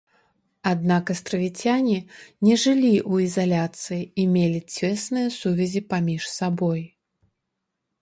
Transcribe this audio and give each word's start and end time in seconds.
Аднак 0.69 1.11
астравіцяне 1.13 1.97
не 2.47 2.55
жылі 2.63 2.91
ў 3.11 3.27
ізаляцыі 3.27 4.01
і 4.25 4.29
мелі 4.33 4.59
цесныя 4.75 5.27
сувязі 5.39 5.87
паміж 5.95 6.23
сабой. 6.41 6.81